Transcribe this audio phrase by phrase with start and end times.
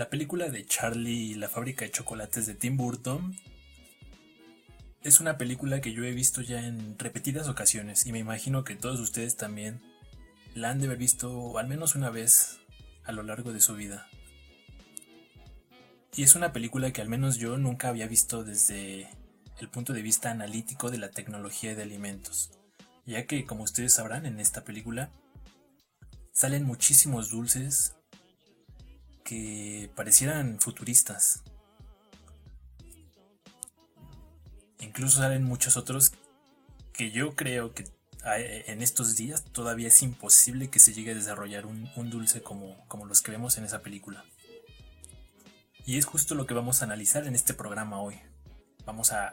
[0.00, 3.36] La película de Charlie y la fábrica de chocolates de Tim Burton
[5.02, 8.76] es una película que yo he visto ya en repetidas ocasiones y me imagino que
[8.76, 9.82] todos ustedes también
[10.54, 12.60] la han de haber visto al menos una vez
[13.04, 14.08] a lo largo de su vida.
[16.16, 19.06] Y es una película que al menos yo nunca había visto desde
[19.58, 22.52] el punto de vista analítico de la tecnología de alimentos,
[23.04, 25.10] ya que como ustedes sabrán en esta película
[26.32, 27.96] salen muchísimos dulces
[29.30, 31.44] que parecieran futuristas.
[34.80, 36.10] Incluso salen muchos otros
[36.92, 37.84] que yo creo que
[38.24, 43.06] en estos días todavía es imposible que se llegue a desarrollar un, dulce como, como
[43.06, 44.24] los que vemos en esa película.
[45.86, 48.16] Y es justo lo que vamos a analizar en este programa hoy.
[48.84, 49.32] Vamos a,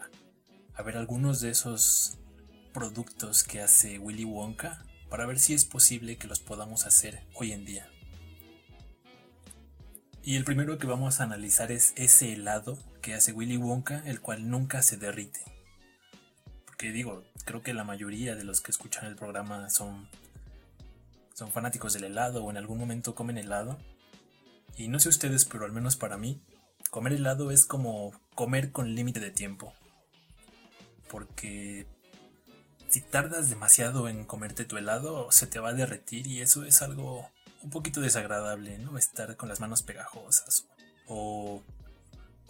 [0.75, 2.19] a ver algunos de esos
[2.71, 7.51] productos que hace Willy Wonka para ver si es posible que los podamos hacer hoy
[7.51, 7.89] en día.
[10.27, 14.19] Y el primero que vamos a analizar es ese helado que hace Willy Wonka, el
[14.19, 15.39] cual nunca se derrite.
[16.65, 20.09] Porque digo, creo que la mayoría de los que escuchan el programa son,
[21.33, 23.79] son fanáticos del helado o en algún momento comen helado.
[24.75, 26.41] Y no sé ustedes, pero al menos para mí,
[26.89, 29.73] comer helado es como comer con límite de tiempo.
[31.09, 31.87] Porque
[32.89, 36.81] si tardas demasiado en comerte tu helado, se te va a derretir y eso es
[36.81, 37.29] algo
[37.67, 38.97] un poquito desagradable, ¿no?
[38.97, 40.67] Estar con las manos pegajosas
[41.05, 41.61] o,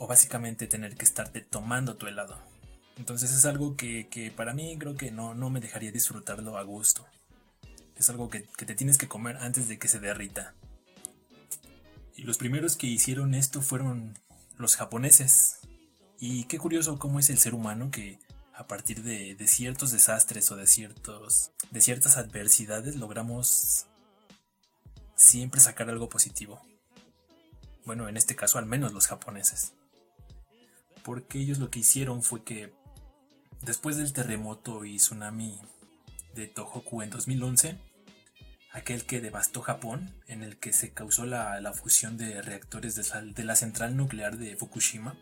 [0.07, 2.37] básicamente tener que estarte tomando tu helado.
[2.97, 7.07] Entonces es algo que, para mí creo que no, no, me dejaría disfrutarlo a gusto.
[7.95, 10.53] Es algo que, que te tienes que comer antes de que se derrita.
[12.15, 14.13] Y los primeros que hicieron esto fueron
[14.59, 15.61] los japoneses.
[16.19, 18.19] Y qué curioso cómo es el ser humano que
[18.53, 23.87] a partir de, de, ciertos desastres o de, ciertos, de ciertas adversidades logramos
[25.17, 26.61] siempre sacar algo positivo.
[27.83, 29.73] Bueno, en este caso al menos los japoneses.
[31.03, 32.73] Porque ellos lo que hicieron fue que
[33.61, 35.59] después del terremoto y tsunami
[36.35, 37.77] de Tohoku en 2011,
[38.71, 43.43] aquel que devastó Japón, en el que se causó la, fusión de reactores de, de
[43.43, 45.17] la central nuclear de Fukushima,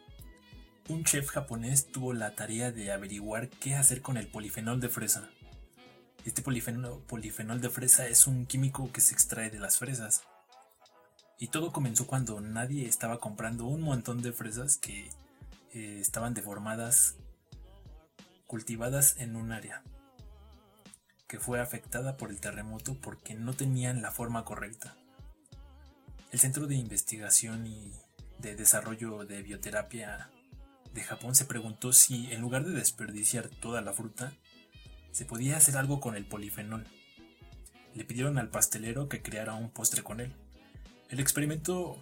[0.88, 5.30] un chef japonés tuvo la tarea de averiguar qué hacer con el polifenol de fresa,
[6.26, 10.24] este polifenol, de fresa es un químico que se extrae de las fresas.
[11.38, 15.10] Y todo comenzó cuando nadie estaba comprando un montón de fresas que
[15.74, 17.16] eh, estaban deformadas,
[18.48, 19.84] cultivadas en un área
[21.28, 24.96] que fue afectada por el terremoto porque no tenían la forma correcta.
[26.32, 27.94] El Centro de Investigación y
[28.40, 30.30] de Desarrollo de Bioterapia
[30.94, 34.34] de Japón se preguntó si en lugar de desperdiciar toda la fruta,
[35.16, 36.86] se podía hacer algo con el polifenol.
[37.94, 40.34] Le pidieron al pastelero que creara un postre con él.
[41.10, 41.98] El experimento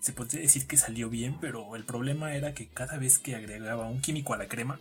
[0.00, 3.90] se podría decir que salió bien, pero el problema era que cada vez que agregaba
[3.90, 4.80] un químico a la crema,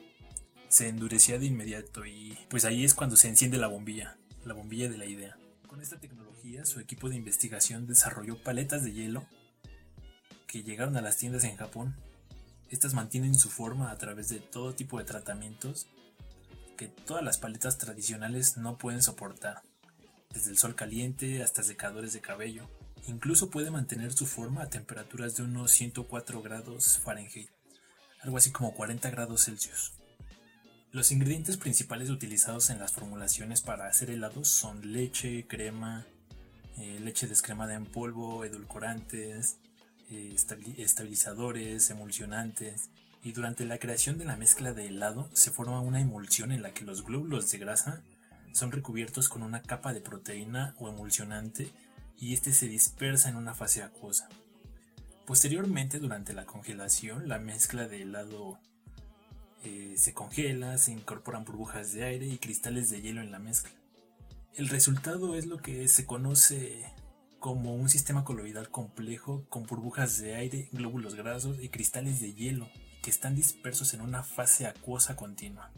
[0.70, 4.16] se endurecía de inmediato y pues ahí es cuando se enciende la bombilla,
[4.46, 5.38] la bombilla de la idea.
[5.68, 9.26] Con esta tecnología, su equipo de investigación desarrolló paletas de hielo
[10.48, 11.94] que llegaron a las tiendas en Japón.
[12.70, 15.90] Estas mantienen su forma a través de todo tipo de tratamientos
[16.78, 19.62] que todas las paletas tradicionales no pueden soportar,
[20.34, 22.70] desde el sol caliente hasta secadores de cabello.
[23.08, 27.50] Incluso puede mantener su forma a temperaturas de unos 104 grados Fahrenheit,
[28.22, 29.94] algo así como 40 grados Celsius.
[30.92, 36.06] Los ingredientes principales utilizados en las formulaciones para hacer helados son leche, crema,
[36.78, 39.58] eh, leche descremada en polvo, edulcorantes,
[40.10, 40.36] eh,
[40.78, 42.90] estabilizadores, emulsionantes,
[43.24, 46.74] y durante la creación de la mezcla de helado se forma una emulsión en la
[46.74, 48.02] que los glóbulos de grasa
[48.54, 51.70] son recubiertos con una capa de proteína o emulsionante
[52.18, 54.30] y este se dispersa en una fase acuosa.
[55.26, 58.60] Posteriormente, durante la congelación, la mezcla de helado
[59.64, 63.72] eh, se congela, se incorporan burbujas de aire y cristales de hielo en la mezcla.
[64.56, 66.86] El resultado es lo que se conoce
[67.40, 72.68] como un sistema coloidal complejo con burbujas de aire, glóbulos grasos y cristales de hielo
[73.10, 75.72] están dispersos en una fase acuosa continua.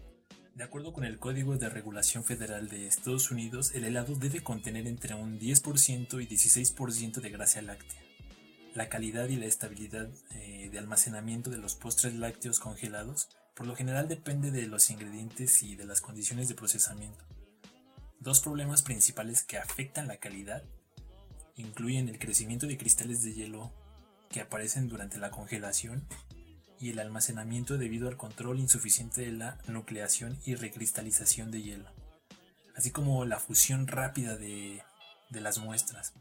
[0.55, 4.87] De acuerdo con el Código de Regulación Federal de Estados Unidos, el helado debe contener
[4.87, 8.01] entre un 10% y 16% de grasa láctea.
[8.75, 13.29] La calidad y la estabilidad eh, de almacenamiento de los postres lácteos congelados
[13.59, 17.25] por lo general depende de los ingredientes y de las condiciones de procesamiento.
[18.21, 20.63] Dos problemas principales que afectan la calidad
[21.57, 23.73] incluyen el crecimiento de cristales de hielo
[24.29, 26.07] que aparecen durante la congelación
[26.79, 31.89] y el almacenamiento debido al control insuficiente de la nucleación y recristalización de hielo,
[32.75, 34.81] así como la fusión rápida de,
[35.29, 36.13] las muestras.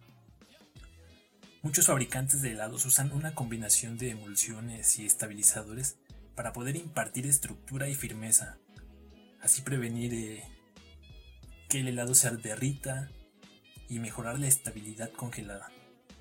[1.62, 5.96] Muchos fabricantes de helados usan una combinación de emulsiones y estabilizadores
[6.34, 8.58] para poder impartir estructura y firmeza,
[9.40, 10.44] así prevenir eh,
[11.68, 13.10] que el helado se derrita
[13.88, 15.70] y mejorar la estabilidad congelada.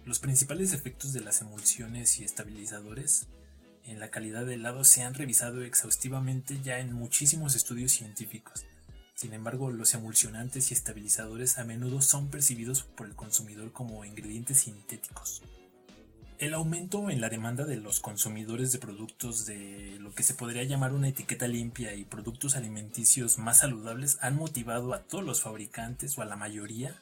[0.06, 3.28] Los principales efectos de las emulsiones y estabilizadores
[3.88, 8.66] en la calidad del helado se han revisado exhaustivamente ya en muchísimos estudios científicos.
[9.16, 14.60] Sin embargo, los emulsionantes y estabilizadores a menudo son percibidos por el consumidor como ingredientes
[14.60, 15.42] sintéticos.
[16.38, 20.64] El aumento en la demanda de los consumidores de productos de lo que se podría
[20.66, 26.16] llamar una etiqueta limpia y productos alimenticios más saludables han motivado a todos los fabricantes
[26.18, 27.02] o a la mayoría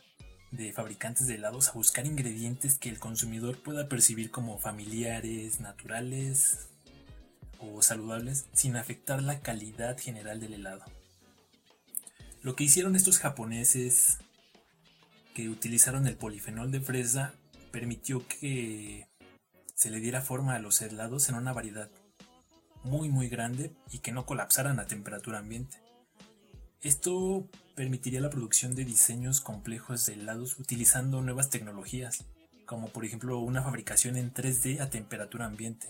[0.52, 6.70] de fabricantes de helados a buscar ingredientes que el consumidor pueda percibir como familiares, naturales
[7.82, 10.84] saludables sin afectar la calidad general del helado.
[12.42, 14.20] Lo que hicieron estos japoneses
[15.34, 17.34] que utilizaron el polifenol de fresa
[17.72, 19.08] permitió que
[19.74, 21.90] se le diera forma a los helados en una variedad
[22.84, 25.78] muy muy grande y que no colapsaran a temperatura ambiente.
[26.82, 32.26] Esto permitiría la producción de diseños complejos de helados utilizando nuevas tecnologías,
[32.66, 35.88] como por ejemplo una fabricación en 3D a temperatura ambiente.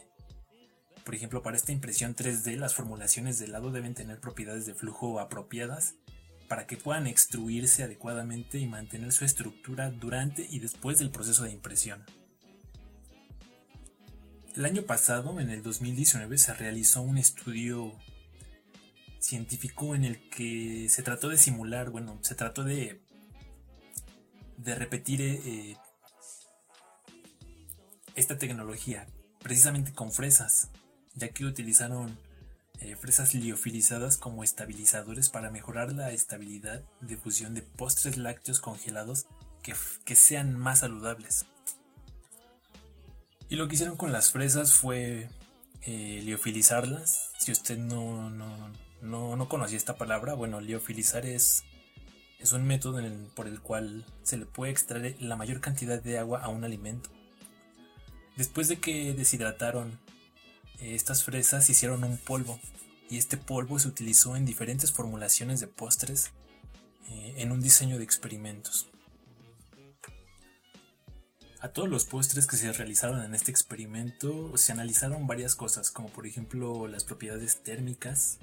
[1.06, 5.20] Por ejemplo, para esta impresión 3D las formulaciones de helado deben tener propiedades de flujo
[5.20, 5.94] apropiadas
[6.48, 11.52] para que puedan extruirse adecuadamente y mantener su estructura durante y después del proceso de
[11.52, 12.04] impresión.
[14.56, 17.94] El año pasado, en el 2019, se realizó un estudio
[19.20, 23.02] científico en el que se trató de simular, bueno, se trató de,
[24.58, 25.78] de repetir eh,
[28.16, 29.06] esta tecnología
[29.40, 30.70] precisamente con fresas,
[31.16, 32.18] ya que utilizaron
[32.82, 39.28] eh, fresas liofilizadas como estabilizadores para mejorar la estabilidad de fusión de postres lácteos congelados
[39.64, 41.46] que, sean más saludables.
[43.50, 45.30] Y lo que hicieron con las fresas fue
[45.84, 47.32] eh, liofilizarlas.
[47.40, 48.30] Si usted no,
[49.02, 51.64] no, conocía esta palabra, bueno, liofilizar es,
[52.40, 53.02] es un método
[53.36, 57.10] por el cual se le puede extraer la mayor cantidad de agua a un alimento.
[58.36, 59.98] Después de que deshidrataron
[60.80, 62.60] estas fresas hicieron un polvo
[63.10, 66.32] y este polvo se utilizó en diferentes formulaciones de postres
[67.10, 68.88] eh, en un diseño de experimentos.
[71.60, 76.10] A todos los postres que se realizaron en este experimento se analizaron varias cosas, como
[76.10, 78.38] por ejemplo las propiedades térmicas,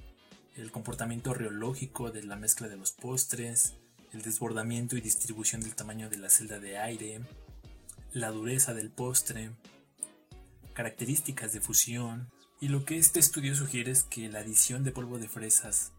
[0.57, 3.75] el comportamiento reológico de la mezcla de los postres,
[4.13, 7.21] el desbordamiento y distribución del tamaño de la celda de aire,
[8.13, 9.53] la dureza del postre,
[10.73, 12.31] características de fusión,
[12.61, 15.93] y lo que este estudio sugiere es que la adición de polvo de fresas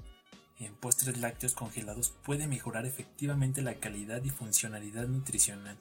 [0.60, 5.78] en postres lácteos congelados puede mejorar efectivamente la calidad y funcionalidad nutricional.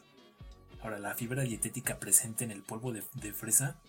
[0.82, 3.80] Ahora, la fibra dietética presente en el polvo de, fresa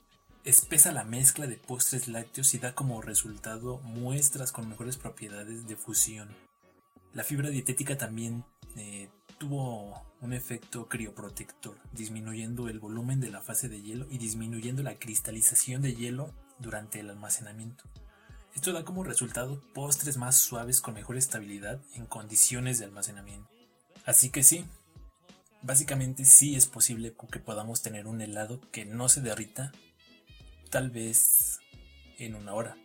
[0.44, 5.76] espesa la mezcla de postres lácteos y da como resultado muestras con mejores propiedades de
[5.76, 6.30] fusión.
[7.14, 8.44] La fibra dietética también
[8.76, 9.10] eh,
[9.40, 14.96] tuvo un efecto crioprotector, disminuyendo el volumen de la fase de hielo y disminuyendo la
[14.96, 17.84] cristalización de hielo durante el almacenamiento.
[18.56, 23.50] Esto da como resultado postres más suaves con mejor estabilidad en condiciones de almacenamiento.
[24.06, 24.66] Así que sí,
[25.62, 29.74] básicamente sí es posible que podamos tener un helado que no se derrita
[30.70, 31.60] tal vez
[32.18, 32.78] en una hora.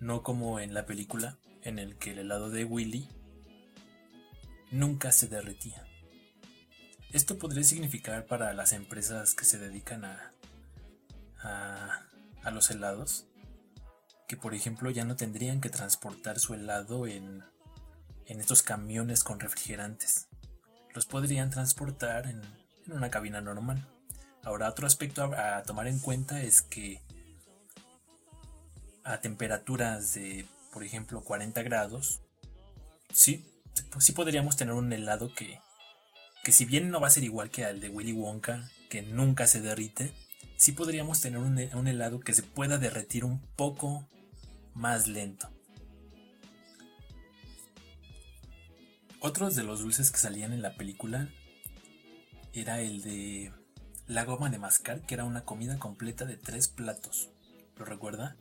[0.00, 3.08] No como en la película en el que el helado de Willy
[4.72, 5.85] nunca se derretía.
[7.16, 10.34] Esto podría significar para las empresas que se dedican a,
[11.40, 13.24] a, los helados
[14.28, 17.42] que por ejemplo ya no tendrían que transportar su helado en,
[18.26, 20.28] en estos camiones con refrigerantes.
[20.92, 22.42] Los podrían transportar en,
[22.88, 23.88] una cabina normal.
[24.42, 27.00] Ahora otro aspecto a, tomar en cuenta es que
[29.04, 32.20] a temperaturas de por ejemplo 40 grados,
[33.10, 33.50] sí,
[34.00, 35.58] sí podríamos tener un helado que,
[36.46, 39.48] que si bien no va a ser igual que al de Willy Wonka, que nunca
[39.48, 40.12] se derrite,
[40.56, 44.06] sí podríamos tener un, un helado que se pueda derretir un poco
[44.72, 45.50] más lento.
[49.18, 51.28] Otros de los dulces que salían en la película
[52.52, 53.52] era el de
[54.06, 57.28] la goma de mascar, que era una comida completa de tres platos.
[57.76, 58.36] ¿Lo recuerda?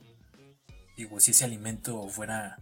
[0.95, 2.59] Digo, si ese alimento fuera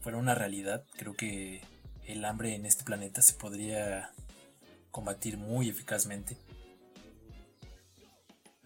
[0.00, 1.60] fuera una realidad, creo que
[2.06, 4.10] el hambre en este planeta se podría
[4.92, 6.36] combatir muy eficazmente.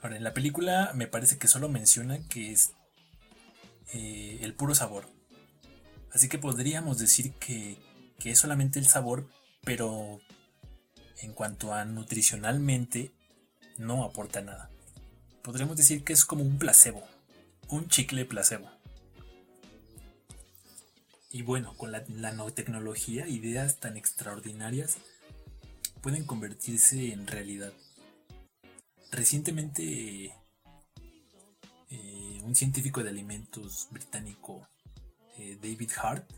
[0.02, 2.72] Ahora, en la película me parece que solo menciona que es
[3.94, 5.08] eh, el puro sabor.
[6.12, 7.78] Así que podríamos decir que,
[8.18, 9.26] que es solamente el sabor,
[9.64, 10.20] pero
[11.22, 13.12] en cuanto a nutricionalmente
[13.78, 14.70] no aporta nada.
[15.42, 17.02] Podríamos decir que es como un placebo,
[17.68, 18.70] un chicle placebo.
[21.30, 24.96] Y bueno, con la nanotecnología, ideas tan extraordinarias
[26.06, 27.72] pueden convertirse en realidad.
[29.10, 30.32] Recientemente,
[31.90, 34.68] eh, un científico de alimentos británico,
[35.36, 36.30] eh, David Hart,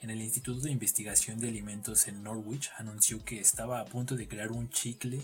[0.00, 4.28] en el Instituto de Investigación de Alimentos en Norwich, anunció que estaba a punto de
[4.28, 5.20] crear un chicle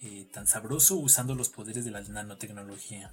[0.00, 3.12] eh, tan sabroso usando los poderes de la nanotecnología.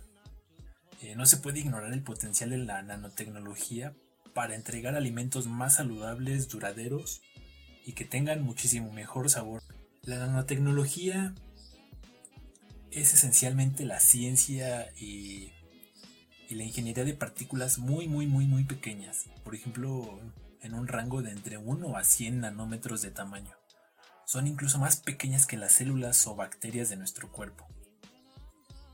[1.18, 3.94] no se puede ignorar el potencial de la nanotecnología
[4.34, 7.22] para entregar alimentos más saludables, duraderos
[7.86, 9.62] y que tengan muchísimo mejor sabor.
[10.02, 11.34] La nanotecnología
[12.92, 15.52] es esencialmente la ciencia y,
[16.50, 19.26] la ingeniería de partículas muy, muy, muy, muy pequeñas.
[19.44, 20.20] Por ejemplo,
[20.62, 23.52] en un rango de entre 1 a 100 nanómetros de tamaño.
[24.26, 27.68] Son incluso más pequeñas que las células o bacterias de nuestro cuerpo.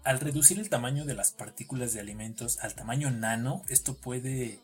[0.04, 4.60] Al reducir el tamaño de las partículas de alimentos al tamaño nano, esto puede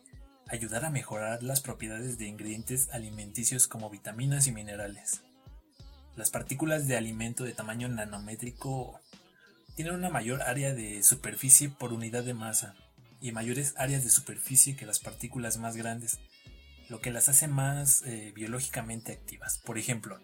[0.48, 5.22] ayudar a mejorar las propiedades de ingredientes alimenticios como vitaminas y minerales.
[6.16, 9.00] Las partículas de alimento de tamaño nanométrico
[9.76, 12.74] tienen una mayor área de superficie por unidad de masa
[13.20, 16.18] y mayores áreas de superficie que las partículas más grandes,
[16.88, 19.58] lo que las hace más eh, biológicamente activas.
[19.58, 20.18] Por ejemplo,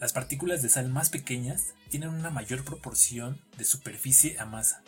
[0.00, 4.82] las partículas de sal más pequeñas tienen una mayor proporción de superficie a masa,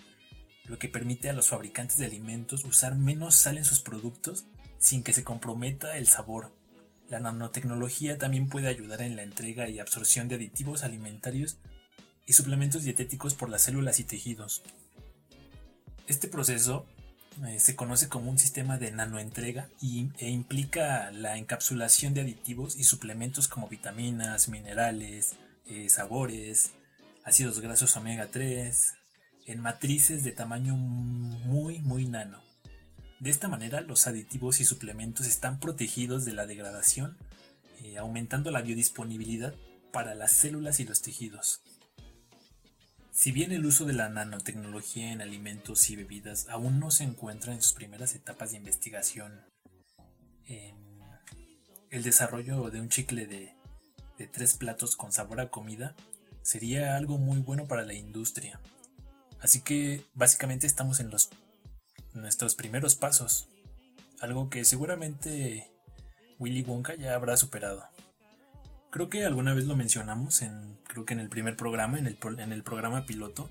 [0.71, 4.45] lo que permite a los fabricantes de alimentos usar menos sal en sus productos
[4.79, 6.53] sin que se comprometa el sabor.
[7.09, 11.59] La nanotecnología también puede ayudar en la entrega y absorción de aditivos alimentarios
[12.25, 14.63] y suplementos dietéticos por las células y tejidos.
[16.07, 16.87] Este proceso
[17.49, 22.77] eh, se conoce como un sistema de nanoentrega y, e implica la encapsulación de aditivos
[22.77, 25.35] y suplementos como vitaminas, minerales,
[25.67, 26.71] eh, sabores,
[27.25, 29.00] ácidos grasos omega 3,
[29.51, 32.41] en matrices de tamaño muy muy nano.
[33.19, 37.17] De esta manera los aditivos y suplementos están protegidos de la degradación,
[37.83, 39.55] eh, aumentando la biodisponibilidad
[39.93, 41.63] para las células y los tejidos.
[43.11, 47.53] Si bien el uso de la nanotecnología en alimentos y bebidas aún no se encuentra
[47.53, 49.41] en sus primeras etapas de investigación,
[51.91, 55.97] el desarrollo de un chicle de tres platos con sabor a comida
[56.43, 58.61] sería algo muy bueno para la industria,
[59.41, 61.31] Así que básicamente estamos en los
[62.15, 63.49] nuestros primeros pasos,
[64.21, 65.71] algo que seguramente
[66.39, 67.85] Willy Wonka ya habrá superado.
[68.91, 72.19] Creo que alguna vez lo mencionamos en creo que en el primer programa, en el,
[72.39, 73.49] en el programa piloto.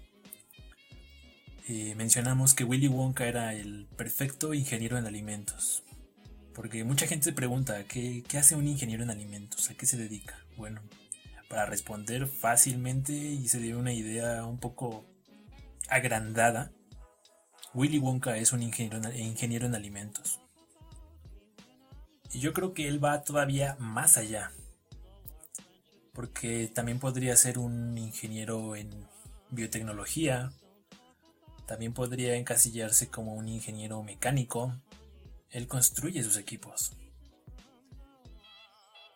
[1.68, 5.84] Eh, mencionamos que Willy Wonka era el perfecto ingeniero en alimentos.
[6.54, 9.70] Porque mucha gente se pregunta, ¿qué, ¿qué hace un ingeniero en alimentos?
[9.70, 10.36] ¿A qué se dedica?
[10.58, 10.82] Bueno,
[11.48, 15.06] para responder fácilmente y se dio una idea un poco
[15.90, 16.72] agrandada,
[17.74, 18.98] Willy Wonka es un ingeniero
[19.68, 20.40] en, alimentos.
[22.34, 24.52] Y yo creo que él va todavía más allá.
[26.14, 28.90] Porque también podría ser un ingeniero en
[29.52, 30.52] biotecnología.
[31.68, 34.76] También podría encasillarse como un ingeniero mecánico.
[35.52, 36.92] Él construye sus equipos.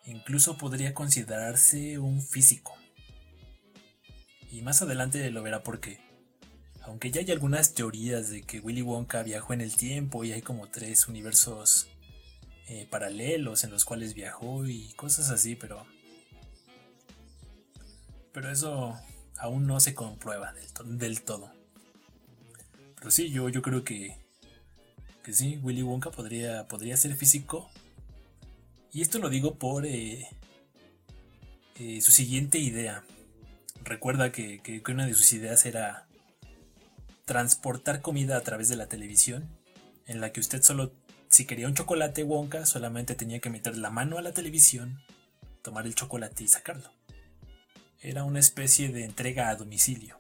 [0.05, 2.75] Incluso podría considerarse un físico.
[4.51, 6.12] Y más adelante lo verá por qué.
[6.85, 10.41] Aunque ya hay algunas teorías de que Willy Wonka viajó en el tiempo y hay
[10.41, 11.87] como tres universos
[12.67, 15.85] eh, paralelos en los cuales viajó y cosas así, pero.
[18.33, 18.97] Pero eso
[19.37, 21.53] aún no se comprueba del, todo.
[22.95, 24.17] Pero sí, yo, yo creo que.
[25.23, 27.69] Que sí, Willy Wonka podría, podría ser físico.
[28.91, 30.27] Y esto lo digo por eh,
[31.79, 33.05] eh, su siguiente idea.
[33.85, 36.07] Recuerda que, que una de sus ideas era
[37.25, 39.49] transportar comida a través de la televisión,
[40.05, 40.93] en la que usted solo,
[41.29, 45.01] si quería un chocolate Wonka, solamente tenía que meter la mano a la televisión,
[45.61, 46.91] tomar el chocolate y sacarlo.
[48.01, 50.19] Era una especie de entrega a domicilio.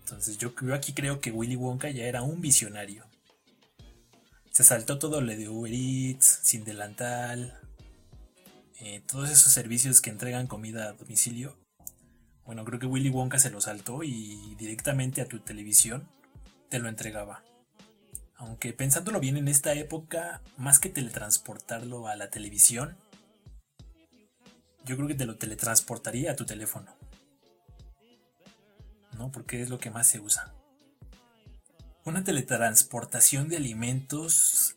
[0.00, 3.06] Entonces yo, aquí creo que Willy Wonka ya era un visionario.
[4.50, 7.58] Se saltó todo lo de Uber Eats, sin delantal,
[8.80, 11.56] eh, todos esos servicios que entregan comida a domicilio
[12.50, 16.08] bueno, creo que Willy Wonka se lo saltó y directamente a tu televisión
[16.68, 17.44] te lo entregaba.
[18.34, 22.96] Aunque pensándolo bien en esta época, más que teletransportarlo a la televisión,
[24.84, 26.92] yo creo que te lo teletransportaría a tu teléfono.
[29.16, 29.30] ¿No?
[29.30, 30.52] Porque es lo que más se usa.
[32.04, 34.74] Una teletransportación de alimentos,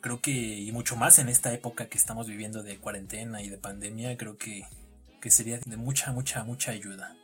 [0.00, 3.58] creo que, y mucho más en esta época que estamos viviendo de cuarentena y de
[3.58, 4.66] pandemia, creo que
[5.20, 7.16] que sería de mucha, mucha, mucha ayuda,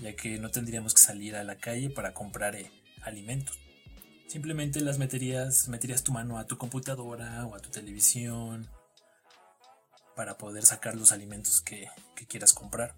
[0.00, 2.70] ya que no tendríamos que salir a la calle para comprar eh,
[3.02, 3.58] alimentos.
[4.26, 8.68] Simplemente las meterías, meterías tu mano a tu computadora o a tu televisión
[10.14, 12.94] para poder sacar los alimentos que, que quieras comprar.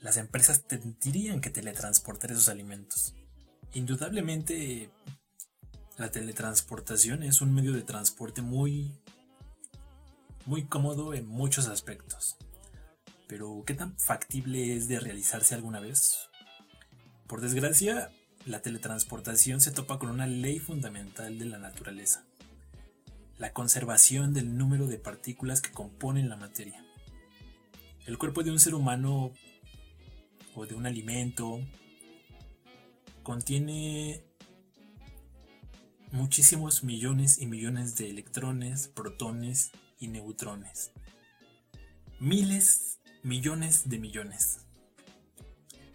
[0.00, 3.14] Las empresas tendrían que teletransportar esos alimentos.
[3.72, 4.90] Indudablemente
[5.96, 8.90] la teletransportación es un medio de transporte muy
[10.46, 12.36] muy cómodo en muchos aspectos.
[13.26, 16.28] Pero ¿qué tan factible es de realizarse alguna vez?
[17.26, 18.10] Por desgracia,
[18.46, 22.24] la teletransportación se topa con una ley fundamental de la naturaleza,
[23.38, 26.84] la conservación del número de partículas que componen la materia.
[28.06, 29.32] El cuerpo de un ser humano
[30.54, 31.60] o de un alimento
[33.22, 34.24] contiene
[36.10, 39.70] muchísimos millones y millones de electrones, protones
[40.00, 40.90] y neutrones.
[42.18, 44.58] Miles, millones de millones.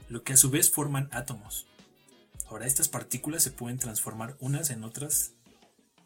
[0.08, 1.68] Lo que a su vez forman átomos.
[2.48, 5.34] Ahora estas partículas se pueden transformar unas en otras,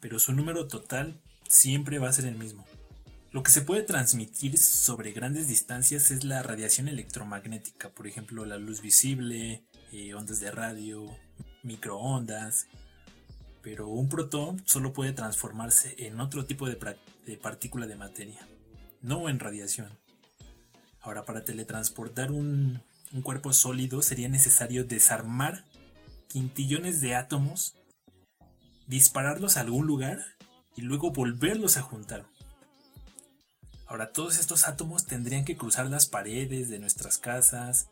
[0.00, 2.64] pero su número total siempre va a ser el mismo.
[3.32, 8.56] Lo que se puede transmitir sobre grandes distancias es la radiación electromagnética, por ejemplo la
[8.56, 11.06] luz visible, eh, ondas de radio,
[11.62, 12.66] microondas,
[13.62, 16.76] pero un protón solo puede transformarse en otro tipo de,
[17.36, 18.46] partícula de materia,
[19.02, 19.98] no en radiación.
[21.00, 22.82] Ahora, para teletransportar un,
[23.12, 25.64] un cuerpo sólido sería necesario desarmar
[26.28, 27.74] quintillones de átomos,
[28.86, 30.20] dispararlos a algún lugar
[30.76, 32.26] y luego volverlos a juntar.
[33.86, 37.88] Ahora, todos estos átomos tendrían que cruzar las paredes de nuestras casas,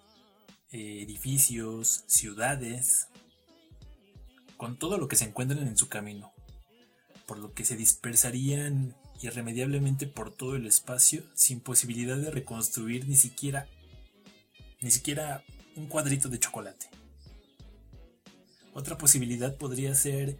[0.71, 3.09] eh, edificios, ciudades,
[4.57, 6.33] con todo lo que se encuentran en su camino,
[7.27, 13.17] por lo que se dispersarían irremediablemente por todo el espacio sin posibilidad de reconstruir ni
[13.17, 13.67] siquiera
[14.81, 15.43] ni siquiera
[15.77, 16.87] un cuadrito de chocolate.
[18.75, 20.39] Otra posibilidad podría ser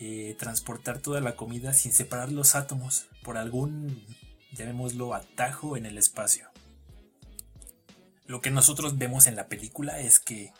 [0.00, 4.04] eh, transportar toda la comida sin separar los átomos por algún,
[4.52, 6.48] llamémoslo, atajo en el espacio.
[8.26, 10.52] Lo que nosotros vemos en la película es que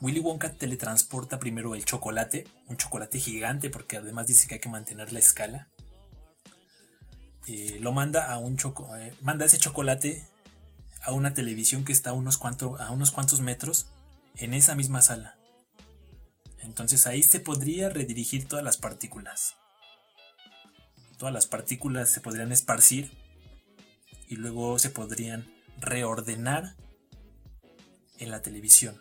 [0.00, 4.68] Willy Wonka teletransporta primero el chocolate, un chocolate gigante porque además dice que hay que
[4.68, 5.68] mantener la escala.
[7.46, 10.24] Eh, lo manda a un choco, eh, manda ese chocolate
[11.02, 13.86] a una televisión que está a unos, a unos cuantos metros
[14.36, 15.36] en esa misma sala.
[16.60, 19.56] Entonces ahí se podría redirigir todas las partículas.
[21.18, 23.12] Todas las partículas se podrían esparcir
[24.28, 25.46] y luego se podrían
[25.78, 26.74] reordenar
[28.18, 28.98] en la televisión.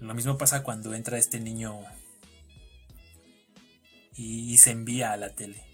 [0.00, 1.80] Lo mismo pasa cuando entra este niño
[4.14, 5.67] y, se envía a la tele.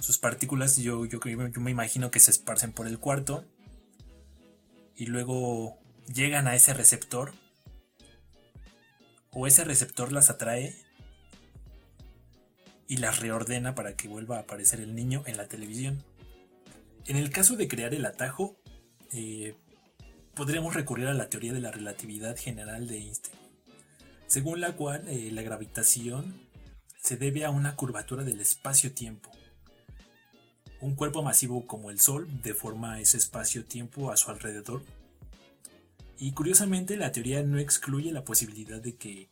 [0.00, 3.44] Sus partículas yo, yo, yo me imagino que se esparcen por el cuarto
[4.96, 5.78] y luego
[6.12, 7.32] llegan a ese receptor
[9.30, 10.74] o ese receptor las atrae
[12.88, 16.02] y las reordena para que vuelva a aparecer el niño en la televisión.
[17.06, 18.56] En el caso de crear el atajo,
[19.12, 19.54] eh,
[20.34, 23.36] podríamos recurrir a la teoría de la relatividad general de Einstein,
[24.26, 26.48] según la cual eh, la gravitación
[27.00, 29.30] se debe a una curvatura del espacio-tiempo.
[30.80, 34.82] Un cuerpo masivo como el Sol deforma ese espacio-tiempo a su alrededor.
[36.18, 39.28] Y curiosamente la teoría no excluye la posibilidad de que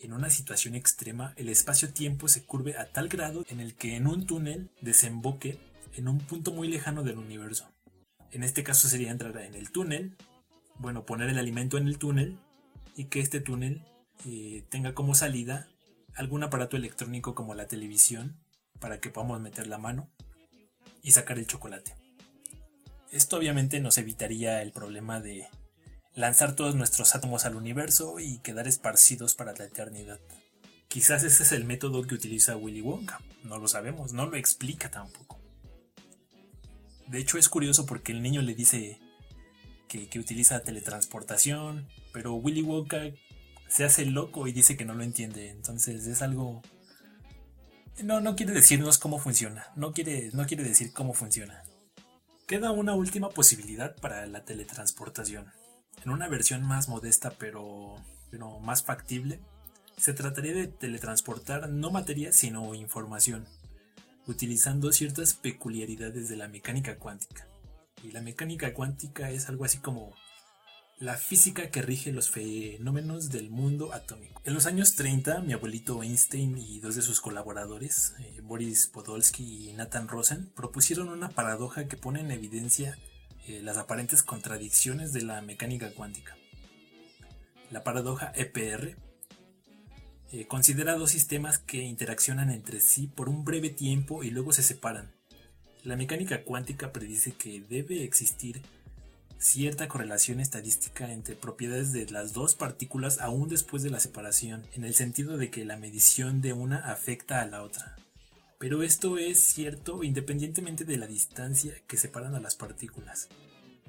[0.00, 4.06] en una situación extrema el espacio-tiempo se curve a tal grado en el que en
[4.06, 5.58] un túnel desemboque
[5.96, 7.68] en un punto muy lejano del universo.
[8.30, 10.16] En este caso sería entrar en el túnel,
[10.78, 12.38] bueno, poner el alimento en el túnel
[12.96, 13.82] y que este túnel
[14.26, 15.68] eh, tenga como salida
[16.14, 18.36] algún aparato electrónico como la televisión
[18.80, 20.08] para que podamos meter la mano
[21.08, 21.94] y sacar el chocolate.
[23.10, 25.48] Esto obviamente nos evitaría el problema de
[26.14, 30.20] lanzar todos nuestros átomos al universo y quedar esparcidos para la eternidad.
[30.86, 34.90] Quizás ese es el método que utiliza Willy Wonka, no lo sabemos, no lo explica
[34.90, 35.40] tampoco.
[37.06, 39.00] De hecho es curioso porque el niño le dice
[39.88, 43.00] que, utiliza teletransportación, pero Willy Wonka
[43.66, 45.48] se hace loco y dice que no lo entiende.
[45.48, 46.60] Entonces es algo...
[48.02, 49.66] No, no quiere decirnos cómo funciona.
[49.74, 51.64] No quiere, no quiere decir cómo funciona.
[52.46, 55.46] Queda una última posibilidad para la teletransportación.
[56.04, 57.96] En una versión más modesta pero,
[58.30, 59.40] pero más factible,
[59.96, 63.46] se trataría de teletransportar no materia sino información,
[64.26, 67.48] utilizando ciertas peculiaridades de la mecánica cuántica.
[68.04, 70.12] Y la mecánica cuántica es algo así como
[71.00, 74.42] la física que rige los fenómenos del mundo atómico.
[74.44, 79.70] En los años 30, mi abuelito Einstein y dos de sus colaboradores, eh, Boris Podolsky
[79.70, 82.98] y Nathan Rosen, propusieron una paradoja que pone en evidencia
[83.46, 86.36] eh, las aparentes contradicciones de la mecánica cuántica.
[87.70, 88.96] La paradoja EPR
[90.32, 94.64] eh, considera dos sistemas que interaccionan entre sí por un breve tiempo y luego se
[94.64, 95.12] separan.
[95.84, 98.62] La mecánica cuántica predice que debe existir
[99.38, 104.84] cierta correlación estadística entre propiedades de las dos partículas aún después de la separación, en
[104.84, 107.96] el sentido de que la medición de una afecta a la otra.
[108.58, 113.28] Pero esto es cierto independientemente de la distancia que separan a las partículas,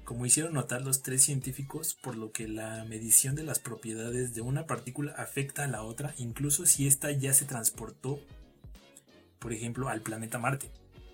[0.06, 4.42] como hicieron notar los tres científicos, por lo que la medición de las propiedades de
[4.42, 8.20] una partícula afecta a la otra incluso si ésta ya se transportó,
[9.40, 10.70] por ejemplo, al planeta Marte.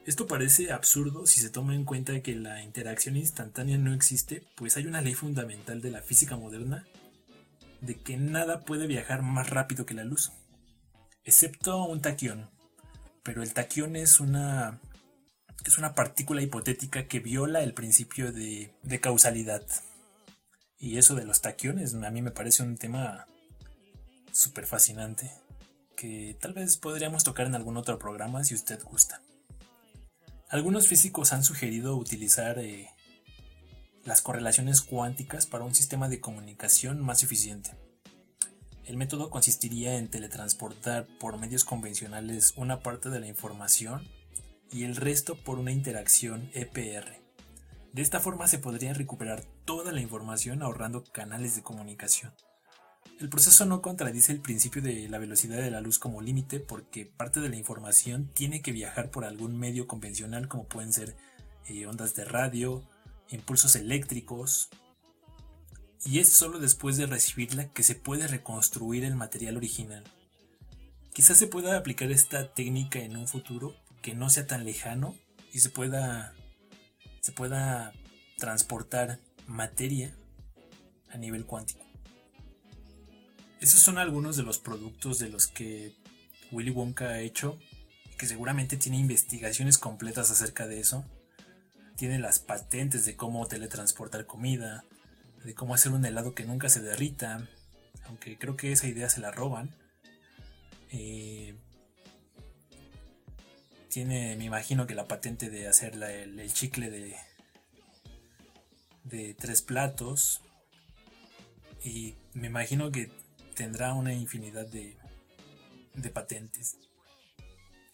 [0.06, 4.78] Esto parece absurdo si se toma en cuenta que la interacción instantánea no existe, pues
[4.78, 6.86] hay una ley fundamental de la física moderna
[7.82, 10.32] de que nada puede viajar más rápido que la luz,
[11.24, 12.52] excepto un taquión.
[13.24, 14.80] Pero el taquión es una
[15.66, 19.64] es una partícula hipotética que viola el principio de, de causalidad.
[20.78, 23.26] Y eso de los taquiones a mí me parece un tema
[24.32, 25.32] súper fascinante
[25.98, 29.22] que tal vez podríamos tocar en algún otro programa si usted gusta.
[30.56, 32.90] Algunos físicos han sugerido utilizar eh,
[34.06, 37.72] las correlaciones cuánticas para un sistema de comunicación más eficiente.
[38.86, 44.08] El método consistiría en teletransportar por medios convencionales una parte de la información
[44.72, 47.22] y el resto por una interacción EPR.
[47.92, 52.34] De esta forma se podría recuperar toda la información ahorrando canales de comunicación.
[53.20, 57.06] El proceso no contradice el principio de la velocidad de la luz como límite porque
[57.06, 61.16] parte de la información tiene que viajar por algún medio convencional como pueden ser
[61.68, 62.84] eh, ondas de radio,
[63.30, 64.70] impulsos eléctricos,
[66.06, 70.04] y es solo después de recibirla que se puede reconstruir el material original.
[71.14, 75.16] Quizás se pueda aplicar esta técnica en un futuro que no sea tan lejano
[75.52, 76.34] y se pueda
[77.22, 77.92] se pueda
[78.38, 80.14] transportar materia
[81.10, 81.85] a nivel cuántico.
[83.62, 85.94] Esos son algunos de los productos de los que
[86.52, 87.58] Willy Wonka ha hecho,
[88.18, 91.06] que seguramente tiene investigaciones completas acerca de eso.
[91.96, 94.84] Tiene las patentes de cómo teletransportar comida,
[95.44, 97.48] de cómo hacer un helado que nunca se derrita,
[98.06, 99.74] aunque creo que esa idea se la roban.
[100.92, 101.56] Eh,
[103.90, 107.16] tiene, me imagino que la patente de hacer el, chicle de,
[109.06, 110.42] de tres platos.
[111.84, 113.10] Y me imagino que
[113.56, 114.96] tendrá una infinidad de,
[115.96, 116.78] de patentes.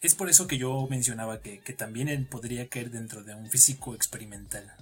[0.02, 3.94] Es por eso que yo mencionaba que, también él podría caer dentro de un físico
[3.94, 4.74] experimental.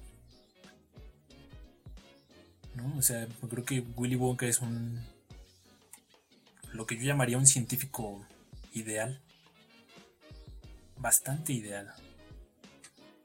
[2.75, 2.97] ¿No?
[2.97, 4.99] O sea, creo que Willy Wonka es un.
[6.73, 8.27] lo que yo llamaría un científico
[8.73, 9.21] ideal.
[10.97, 11.93] Bastante ideal.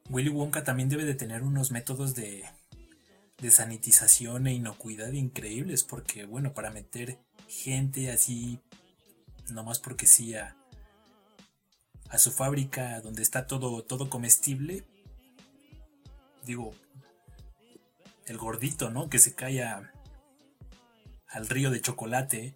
[0.10, 2.44] Willy Wonka también debe de tener unos métodos de,
[3.38, 8.60] de sanitización e inocuidad increíbles, porque, bueno, para meter gente así,
[9.50, 10.56] nomás porque sí, a,
[12.18, 14.86] su fábrica donde está todo, todo comestible.
[16.46, 16.72] Digo,
[18.26, 19.10] el gordito, ¿no?
[19.10, 22.56] Que se cae al río de chocolate.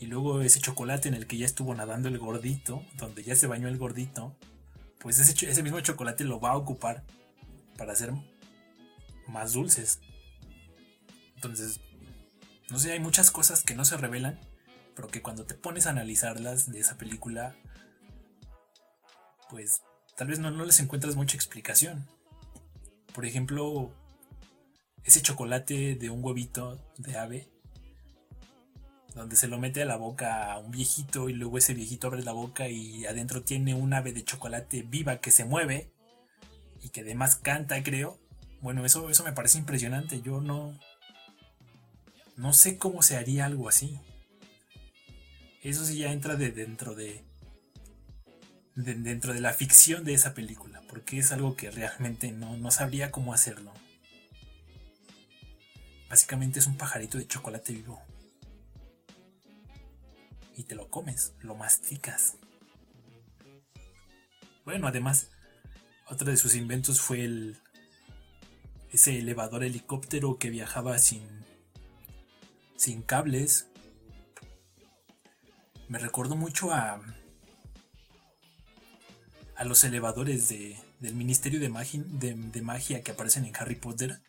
[0.00, 3.46] Y luego ese chocolate en el que ya estuvo nadando el gordito, donde ya se
[3.46, 4.36] bañó el gordito,
[4.98, 7.04] pues ese, ese mismo chocolate lo va a ocupar
[7.76, 8.12] para hacer
[9.28, 10.00] más dulces.
[11.36, 11.80] Entonces,
[12.70, 14.38] no sé, hay muchas cosas que no se revelan,
[14.94, 17.56] pero que cuando te pones a analizarlas de esa película,
[19.50, 19.82] pues
[20.16, 22.06] tal vez no, no les encuentras mucha explicación.
[23.12, 23.92] Por ejemplo,
[25.04, 27.48] ese chocolate de un huevito de ave,
[29.14, 32.24] donde se lo mete a la boca a un viejito y luego ese viejito abre
[32.24, 35.92] la boca y adentro tiene un ave de chocolate viva que se mueve
[36.82, 38.18] y que además canta, creo.
[38.60, 40.20] Bueno, eso, eso me parece impresionante.
[40.22, 40.76] Yo no,
[42.36, 43.98] no sé cómo se haría algo así.
[45.62, 47.24] Eso sí ya entra de dentro de,
[48.74, 53.10] dentro de la ficción de esa película, porque es algo que realmente no, no sabría
[53.10, 53.72] cómo hacerlo.
[56.08, 58.02] Básicamente es un pajarito de chocolate vivo.
[60.56, 62.36] Y te lo comes, lo masticas.
[64.64, 65.30] Bueno, además,
[66.06, 67.58] otro de sus inventos fue el
[68.92, 71.26] ese elevador helicóptero que viajaba sin
[72.76, 73.68] sin cables.
[75.88, 77.00] Me recuerdo mucho a,
[79.56, 84.20] a los elevadores de, del Ministerio de Magia, de, magia que aparecen en Harry Potter.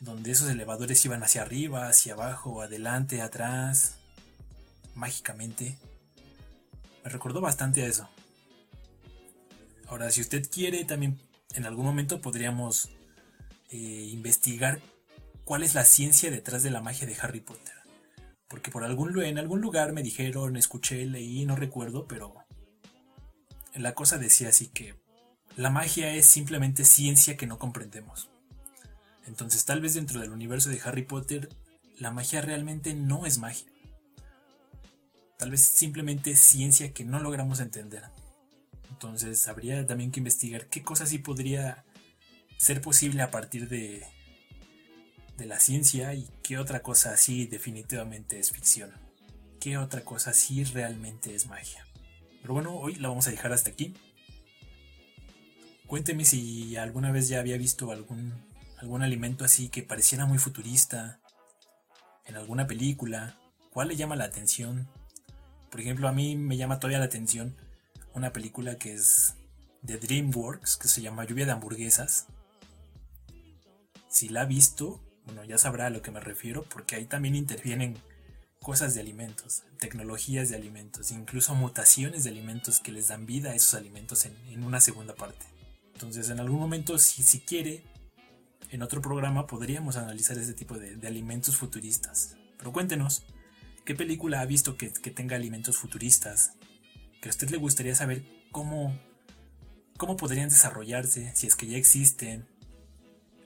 [0.00, 3.98] donde esos elevadores iban hacia arriba, hacia abajo, adelante, atrás,
[4.94, 5.78] mágicamente.
[7.02, 8.08] Me recordó bastante a eso.
[9.86, 11.18] Ahora, si usted quiere, también
[11.54, 12.90] en algún momento podríamos
[13.70, 14.80] eh, investigar
[15.46, 17.74] cuál es la ciencia detrás de la magia de Harry Potter.
[18.48, 22.34] Porque por algún, en algún lugar me dijeron, escuché, leí, no recuerdo, pero
[23.72, 24.96] la cosa decía así que
[25.56, 28.28] la magia es simplemente ciencia que no comprendemos.
[29.24, 31.48] Entonces tal vez dentro del universo de Harry Potter
[31.96, 33.70] la magia realmente no es magia.
[35.38, 38.02] Tal vez simplemente es ciencia que no logramos entender.
[38.90, 41.84] Entonces habría también que investigar qué cosas sí podría
[42.58, 44.04] ser posible a partir de,
[45.36, 48.90] de la ciencia y qué otra cosa así definitivamente es ficción.
[49.60, 51.86] Qué otra cosa sí realmente es magia.
[52.42, 53.94] Pero bueno, hoy la vamos a dejar hasta aquí.
[55.86, 58.32] Cuénteme si alguna vez ya había visto algún,
[58.78, 61.20] algún alimento así que pareciera muy futurista
[62.24, 63.38] en alguna película.
[63.70, 64.88] ¿Cuál le llama la atención?
[65.70, 67.56] Por ejemplo, a mí me llama todavía la atención
[68.14, 69.34] una película que es
[69.82, 72.26] de DreamWorks, que se llama Lluvia de Hamburguesas.
[74.08, 77.34] Si la ha visto, bueno, ya sabrá a lo que me refiero, porque ahí también
[77.34, 77.98] intervienen
[78.60, 83.54] cosas de alimentos, tecnologías de alimentos, incluso mutaciones de alimentos que les dan vida a
[83.54, 85.46] esos alimentos en, una segunda parte.
[85.94, 87.82] Entonces, en algún momento, si, si quiere,
[88.70, 92.36] en otro programa podríamos analizar este tipo de, alimentos futuristas.
[92.58, 93.24] Pero cuéntenos,
[93.84, 96.52] ¿qué película ha visto que, que, tenga alimentos futuristas?
[97.20, 98.98] Que a usted le gustaría saber cómo,
[99.96, 102.46] cómo podrían desarrollarse, si es que ya existen,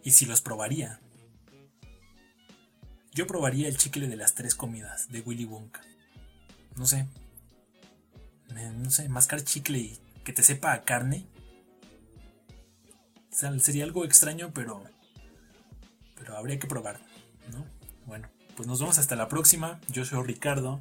[0.03, 1.01] y si los probaría.
[3.13, 5.81] Yo probaría el chicle de las tres comidas de Willy Wonka.
[6.77, 7.07] No sé.
[8.79, 11.27] No sé, mascar chicle y que te sepa a carne.
[13.59, 14.85] sería algo extraño, pero.
[16.17, 17.01] Pero habría que probar,
[17.53, 17.65] ¿no?
[18.07, 19.81] Bueno, pues nos vemos hasta la próxima.
[19.89, 20.81] Yo soy Ricardo.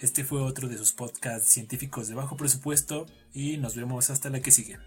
[0.00, 3.06] Este fue otro de sus podcasts científicos de bajo presupuesto.
[3.34, 4.78] Y nos vemos hasta la que sigue.